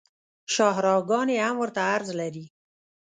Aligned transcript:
شاهراه 0.53 1.01
ګانې 1.09 1.37
هم 1.45 1.55
ورته 1.59 1.81
عرض 1.91 2.09
لري 2.19 2.45